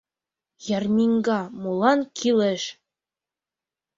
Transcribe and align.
ЯРМИҤГА 0.75 1.39
МОЛАН 1.61 1.99
КӰЛЕШ 2.17 2.63